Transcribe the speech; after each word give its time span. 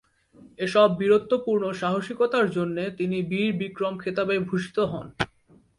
এসব 0.59 0.87
বীরত্বপূর্ণ 0.99 1.63
সাহসিকতার 1.73 2.45
জন্যে 2.49 2.83
তিনি 2.99 3.17
‘বীর 3.29 3.49
বিক্রম’ 3.59 3.93
খেতাবে 3.97 4.35
ভূষিত 4.47 4.77
হন। 4.91 5.07